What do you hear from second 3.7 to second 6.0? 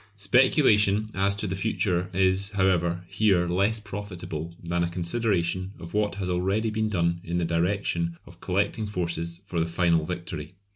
profitable than a consideration of